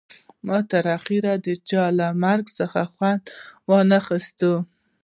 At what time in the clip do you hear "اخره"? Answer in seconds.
0.97-1.33